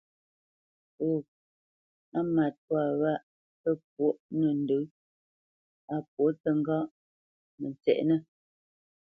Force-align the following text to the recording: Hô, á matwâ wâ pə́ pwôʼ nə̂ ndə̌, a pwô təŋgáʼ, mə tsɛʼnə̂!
Hô, 0.99 1.09
á 2.17 2.19
matwâ 2.35 2.81
wâ 3.01 3.11
pə́ 3.61 3.73
pwôʼ 3.91 4.17
nə̂ 4.37 4.49
ndə̌, 4.61 4.81
a 5.95 5.97
pwô 6.11 6.23
təŋgáʼ, 6.43 6.85
mə 7.59 7.67
tsɛʼnə̂! 7.81 8.17